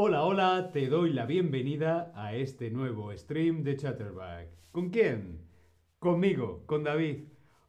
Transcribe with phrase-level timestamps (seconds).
[0.00, 4.48] Hola, hola, te doy la bienvenida a este nuevo stream de Chatterback.
[4.70, 5.40] ¿Con quién?
[5.98, 7.24] Conmigo, con David.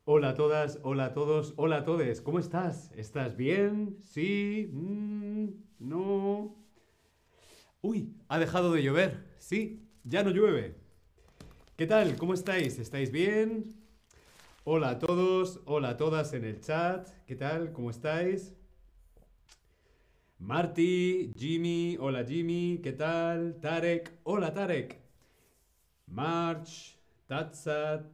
[0.05, 2.21] Hola a todas, hola a todos, hola a todos.
[2.21, 2.91] ¿Cómo estás?
[2.95, 3.97] ¿Estás bien?
[4.03, 4.69] ¿Sí?
[4.71, 5.47] Mm,
[5.79, 6.55] ¿No?
[7.81, 9.25] Uy, ha dejado de llover.
[9.39, 10.75] Sí, ya no llueve.
[11.77, 12.15] ¿Qué tal?
[12.15, 12.77] ¿Cómo estáis?
[12.77, 13.73] ¿Estáis bien?
[14.65, 17.09] Hola a todos, hola a todas en el chat.
[17.25, 17.71] ¿Qué tal?
[17.71, 18.53] ¿Cómo estáis?
[20.39, 23.59] Marty, Jimmy, hola Jimmy, ¿qué tal?
[23.59, 24.97] Tarek, hola Tarek.
[26.07, 28.05] March, Tatsat,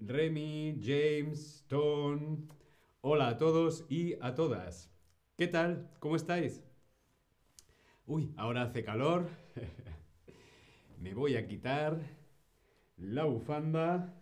[0.00, 2.48] Remy, James, Ton,
[3.02, 4.90] hola a todos y a todas.
[5.36, 5.88] ¿Qué tal?
[6.00, 6.60] ¿Cómo estáis?
[8.04, 9.28] Uy, ahora hace calor.
[10.98, 12.00] Me voy a quitar
[12.96, 14.12] la bufanda.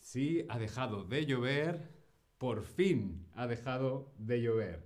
[0.00, 1.94] Sí, ha dejado de llover.
[2.38, 4.85] Por fin ha dejado de llover.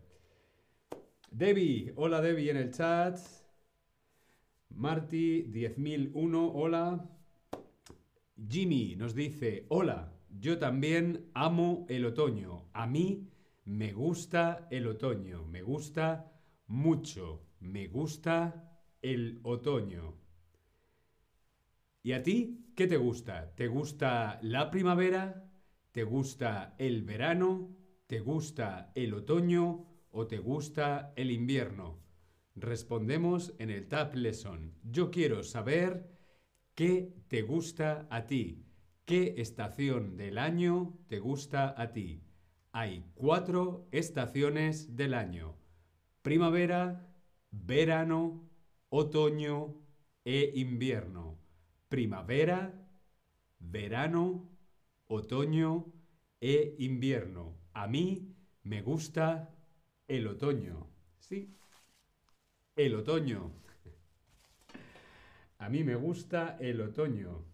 [1.30, 3.18] Debbie, hola Debbie en el chat.
[4.70, 7.08] Marty, 10.001, hola.
[8.48, 12.68] Jimmy nos dice, hola, yo también amo el otoño.
[12.72, 13.30] A mí
[13.64, 16.32] me gusta el otoño, me gusta
[16.66, 20.16] mucho, me gusta el otoño.
[22.02, 23.54] ¿Y a ti qué te gusta?
[23.54, 25.48] ¿Te gusta la primavera?
[25.92, 27.76] ¿Te gusta el verano?
[28.08, 29.89] ¿Te gusta el otoño?
[30.10, 31.98] O te gusta el invierno?
[32.54, 34.74] Respondemos en el Tab Lesson.
[34.82, 36.10] Yo quiero saber
[36.74, 38.66] qué te gusta a ti.
[39.04, 42.22] ¿Qué estación del año te gusta a ti?
[42.72, 45.56] Hay cuatro estaciones del año.
[46.22, 47.08] Primavera,
[47.50, 48.48] verano,
[48.88, 49.74] otoño
[50.24, 51.38] e invierno.
[51.88, 52.88] Primavera,
[53.58, 54.48] verano,
[55.08, 55.92] otoño
[56.40, 57.56] e invierno.
[57.72, 59.56] A mí me gusta
[60.10, 60.88] el otoño.
[61.20, 61.56] Sí,
[62.74, 63.52] el otoño.
[65.58, 67.44] A mí me gusta el otoño.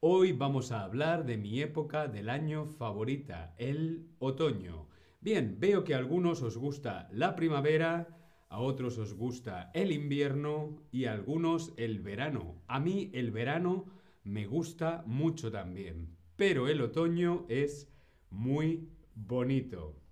[0.00, 4.88] Hoy vamos a hablar de mi época del año favorita, el otoño.
[5.20, 8.08] Bien, veo que a algunos os gusta la primavera,
[8.48, 12.62] a otros os gusta el invierno y a algunos el verano.
[12.66, 13.84] A mí el verano
[14.22, 17.92] me gusta mucho también, pero el otoño es
[18.30, 20.03] muy bonito.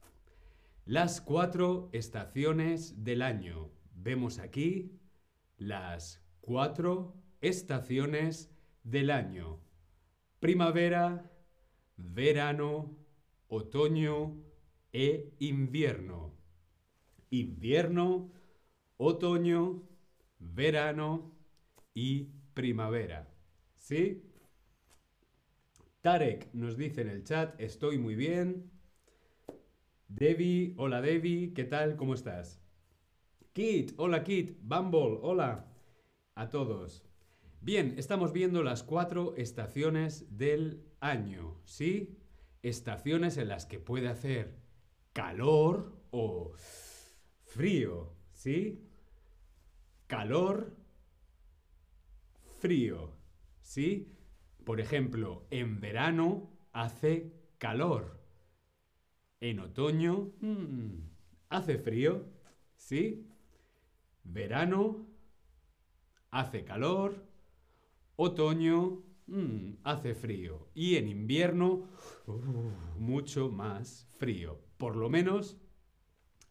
[0.84, 3.70] Las cuatro estaciones del año.
[3.94, 4.98] Vemos aquí
[5.56, 8.50] las cuatro estaciones
[8.82, 9.60] del año.
[10.40, 11.30] Primavera,
[11.96, 12.98] verano,
[13.46, 14.42] otoño
[14.92, 16.34] e invierno.
[17.30, 18.32] Invierno,
[18.96, 19.88] otoño,
[20.40, 21.32] verano
[21.94, 23.32] y primavera.
[23.76, 24.28] ¿Sí?
[26.00, 28.72] Tarek nos dice en el chat, estoy muy bien.
[30.14, 31.96] Debbie, hola Debbie, ¿qué tal?
[31.96, 32.60] ¿Cómo estás?
[33.54, 35.72] Kit, hola Kit, Bumble, hola
[36.34, 37.02] a todos.
[37.62, 42.18] Bien, estamos viendo las cuatro estaciones del año, ¿sí?
[42.62, 44.58] Estaciones en las que puede hacer
[45.14, 46.52] calor o
[47.44, 48.86] frío, ¿sí?
[50.08, 50.76] Calor,
[52.60, 53.16] frío,
[53.62, 54.14] ¿sí?
[54.62, 58.21] Por ejemplo, en verano hace calor.
[59.42, 61.00] En otoño mm,
[61.48, 62.24] hace frío,
[62.76, 63.26] ¿sí?
[64.22, 65.04] Verano
[66.30, 67.26] hace calor.
[68.14, 70.68] Otoño mm, hace frío.
[70.74, 71.88] Y en invierno
[72.96, 74.60] mucho más frío.
[74.78, 75.58] Por lo menos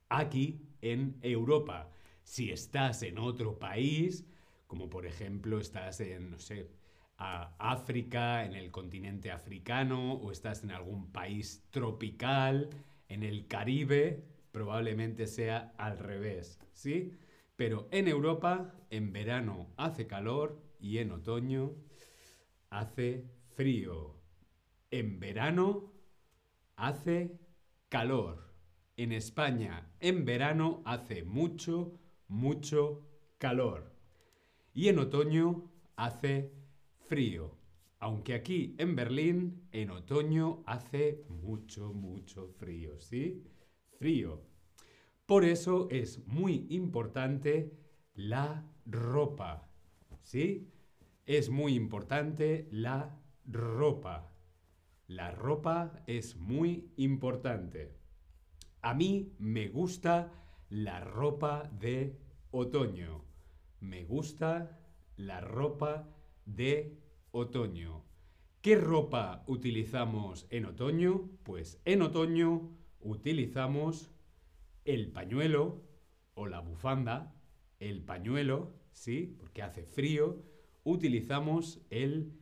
[0.09, 1.89] aquí en Europa.
[2.23, 4.25] Si estás en otro país,
[4.67, 6.69] como por ejemplo estás en, no sé,
[7.59, 12.69] África, en el continente africano, o estás en algún país tropical,
[13.09, 17.17] en el Caribe, probablemente sea al revés, ¿sí?
[17.55, 21.75] Pero en Europa, en verano hace calor y en otoño
[22.69, 24.15] hace frío.
[24.89, 25.93] En verano
[26.75, 27.39] hace
[27.89, 28.51] calor.
[28.97, 33.07] En España, en verano hace mucho, mucho
[33.37, 33.93] calor.
[34.73, 36.60] Y en otoño hace
[37.11, 37.57] frío.
[37.99, 43.43] Aunque aquí en Berlín en otoño hace mucho, mucho frío, ¿sí?
[43.99, 44.47] Frío.
[45.25, 47.77] Por eso es muy importante
[48.13, 49.69] la ropa,
[50.21, 50.71] ¿sí?
[51.25, 54.33] Es muy importante la ropa.
[55.07, 57.97] La ropa es muy importante.
[58.81, 60.31] A mí me gusta
[60.69, 62.17] la ropa de
[62.51, 63.25] otoño.
[63.81, 64.79] Me gusta
[65.17, 66.07] la ropa
[66.45, 67.00] de
[67.31, 68.03] otoño.
[68.61, 71.29] ¿Qué ropa utilizamos en otoño?
[71.43, 72.69] Pues en otoño
[72.99, 74.11] utilizamos
[74.85, 75.81] el pañuelo
[76.35, 77.33] o la bufanda,
[77.79, 79.35] el pañuelo, ¿sí?
[79.39, 80.43] Porque hace frío,
[80.83, 82.33] utilizamos el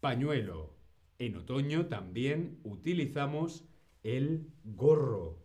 [0.00, 0.76] pañuelo.
[1.18, 3.64] En otoño también utilizamos
[4.02, 5.38] el gorro.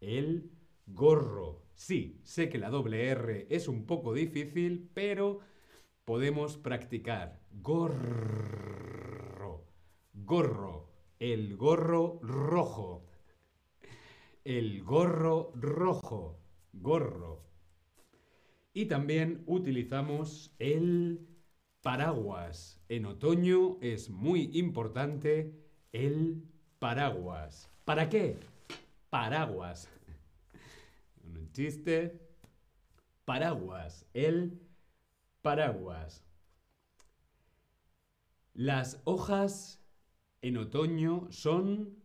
[0.00, 0.50] El
[0.86, 1.62] gorro.
[1.74, 5.40] Sí, sé que la doble R es un poco difícil, pero
[6.04, 7.41] podemos practicar.
[7.60, 8.32] Gorro.
[10.14, 10.88] Gorro.
[11.18, 13.04] El gorro rojo.
[14.44, 16.40] El gorro rojo.
[16.72, 17.42] Gorro.
[18.74, 21.28] Y también utilizamos el
[21.82, 22.80] paraguas.
[22.88, 25.54] En otoño es muy importante
[25.92, 26.42] el
[26.78, 27.70] paraguas.
[27.84, 28.38] ¿Para qué?
[29.10, 29.88] Paraguas.
[31.24, 32.18] Un chiste.
[33.24, 34.06] Paraguas.
[34.14, 34.60] El
[35.42, 36.24] paraguas.
[38.54, 39.82] Las hojas
[40.42, 42.02] en otoño son...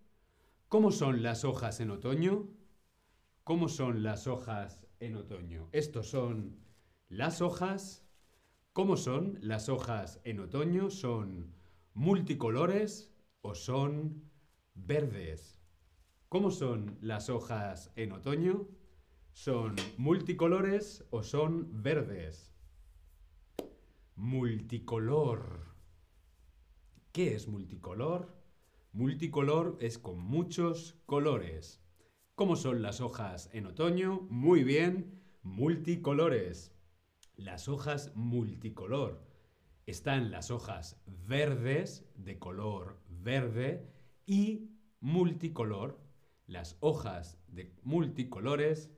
[0.70, 2.48] ¿Cómo son las hojas en otoño?
[3.44, 5.68] ¿Cómo son las hojas en otoño?
[5.74, 6.58] Estos son
[7.10, 8.06] las hojas.
[8.72, 10.90] ¿Cómo son las hojas en otoño?
[10.90, 11.54] ¿Son
[11.94, 14.24] multicolores o son
[14.74, 15.60] verdes?
[16.30, 18.70] ¿Cómo son las hojas en otoño?
[19.34, 22.54] ¿Son multicolores o son verdes?
[24.16, 25.67] Multicolor.
[27.18, 28.31] ¿Qué es multicolor?
[28.94, 31.81] Multicolor es con muchos colores.
[32.36, 34.28] ¿Cómo son las hojas en otoño?
[34.30, 36.75] Muy bien, multicolores.
[37.36, 39.28] Las hojas multicolor.
[39.88, 43.92] Están las hojas verdes, de color verde,
[44.28, 46.00] y multicolor.
[46.46, 48.92] Las hojas de multicolores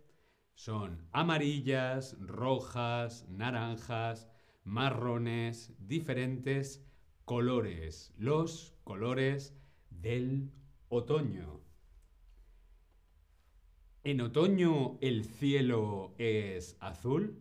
[0.56, 4.28] son amarillas, rojas, naranjas,
[4.66, 6.86] marrones, diferentes
[7.30, 9.54] colores, los colores
[9.92, 10.50] del
[10.88, 11.62] otoño.
[14.04, 17.38] ¿En otoño el cielo es azul?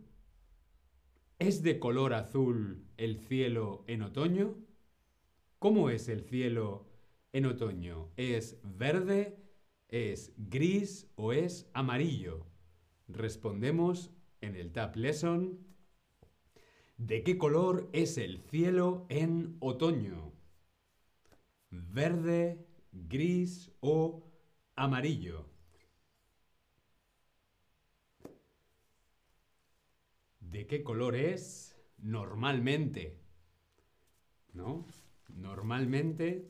[1.38, 4.58] ¿Es de color azul el cielo en otoño?
[5.58, 6.86] ¿Cómo es el cielo
[7.32, 8.10] en otoño?
[8.18, 9.38] ¿Es verde,
[9.88, 12.44] es gris o es amarillo?
[13.08, 14.10] Respondemos
[14.42, 15.58] en el Tab Lesson.
[16.98, 20.32] ¿De qué color es el cielo en otoño?
[21.70, 24.24] ¿Verde, gris o
[24.74, 25.46] amarillo?
[30.40, 33.16] ¿De qué color es normalmente?
[34.52, 34.84] ¿No?
[35.28, 36.48] Normalmente,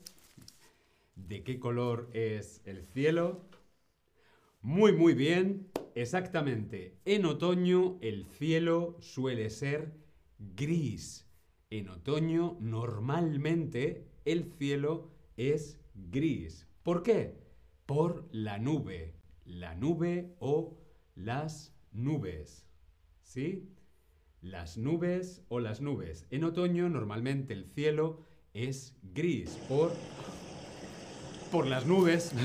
[1.14, 3.42] ¿de qué color es el cielo?
[4.62, 5.68] Muy, muy bien.
[5.94, 6.96] Exactamente.
[7.04, 10.07] En otoño el cielo suele ser
[10.38, 11.26] gris.
[11.70, 16.66] En otoño normalmente el cielo es gris.
[16.82, 17.34] ¿Por qué?
[17.86, 19.14] Por la nube.
[19.44, 20.78] La nube o
[21.14, 22.66] las nubes.
[23.22, 23.68] ¿Sí?
[24.40, 26.26] Las nubes o las nubes.
[26.30, 28.20] En otoño normalmente el cielo
[28.54, 29.92] es gris por
[31.50, 32.32] por las nubes.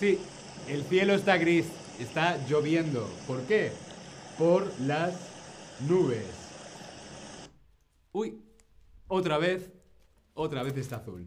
[0.00, 0.18] Sí,
[0.66, 1.66] el cielo está gris,
[2.00, 3.06] está lloviendo.
[3.26, 3.72] ¿Por qué?
[4.38, 5.14] Por las
[5.86, 6.26] nubes.
[8.12, 8.40] Uy,
[9.06, 9.70] otra vez,
[10.34, 11.26] otra vez está azul.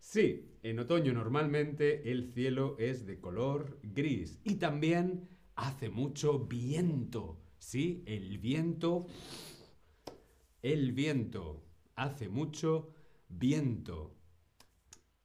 [0.00, 7.38] Sí, en otoño normalmente el cielo es de color gris y también hace mucho viento.
[7.58, 9.06] Sí, el viento,
[10.62, 11.62] el viento,
[11.94, 12.90] hace mucho
[13.28, 14.14] viento.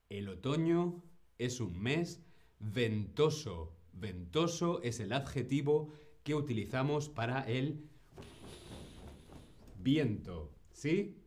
[0.10, 1.04] El otoño
[1.38, 2.22] es un mes
[2.60, 3.76] ventoso.
[3.94, 5.90] Ventoso es el adjetivo
[6.24, 7.90] que utilizamos para el
[9.78, 10.52] viento.
[10.72, 11.18] ¿Sí?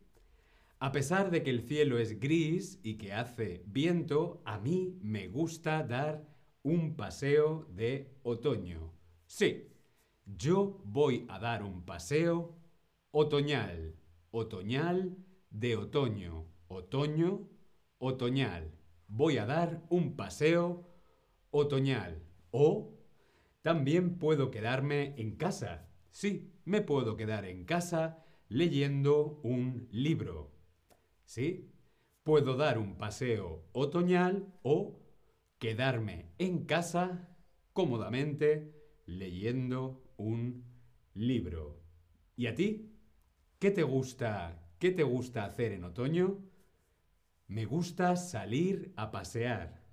[0.79, 5.27] A pesar de que el cielo es gris y que hace viento, a mí me
[5.27, 6.27] gusta dar
[6.61, 8.93] un paseo de otoño.
[9.25, 9.69] Sí,
[10.25, 12.55] yo voy a dar un paseo
[13.11, 13.95] otoñal.
[14.29, 15.17] Otoñal
[15.49, 16.45] de otoño.
[16.67, 17.47] Otoño,
[17.97, 18.71] otoñal.
[19.07, 20.87] Voy a dar un paseo
[21.49, 22.26] otoñal.
[22.59, 22.97] O
[23.61, 25.87] también puedo quedarme en casa.
[26.09, 30.51] Sí, me puedo quedar en casa leyendo un libro.
[31.23, 31.69] ¿Sí?
[32.23, 34.99] Puedo dar un paseo otoñal o
[35.59, 37.29] quedarme en casa
[37.73, 38.73] cómodamente
[39.05, 40.65] leyendo un
[41.13, 41.83] libro.
[42.35, 42.91] ¿Y a ti?
[43.59, 44.67] ¿Qué te gusta?
[44.79, 46.39] ¿Qué te gusta hacer en otoño?
[47.45, 49.83] Me gusta salir a pasear.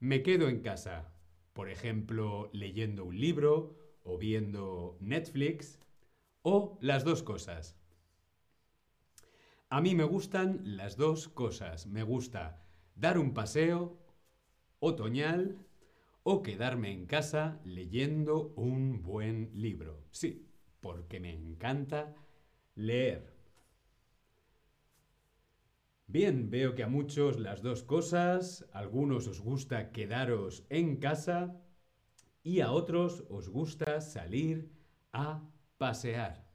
[0.00, 1.14] Me quedo en casa,
[1.58, 3.74] por ejemplo, leyendo un libro
[4.04, 5.80] o viendo Netflix
[6.42, 7.76] o las dos cosas.
[9.68, 11.88] A mí me gustan las dos cosas.
[11.88, 13.98] Me gusta dar un paseo
[14.78, 15.58] otoñal
[16.22, 20.04] o quedarme en casa leyendo un buen libro.
[20.12, 20.46] Sí,
[20.78, 22.14] porque me encanta
[22.76, 23.37] leer.
[26.10, 31.60] Bien, veo que a muchos las dos cosas, a algunos os gusta quedaros en casa
[32.42, 34.70] y a otros os gusta salir
[35.12, 35.42] a
[35.76, 36.48] pasear.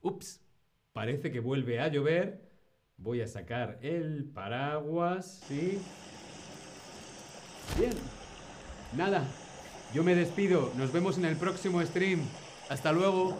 [0.00, 0.40] Ups,
[0.92, 2.48] parece que vuelve a llover.
[2.96, 5.80] Voy a sacar el paraguas, ¿sí?
[7.76, 7.94] Bien.
[8.96, 9.26] Nada,
[9.92, 10.70] yo me despido.
[10.76, 12.20] Nos vemos en el próximo stream.
[12.68, 13.36] Hasta luego.